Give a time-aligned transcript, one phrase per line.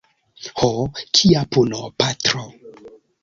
[0.61, 0.69] Ho,
[1.19, 2.47] kia puno, patro!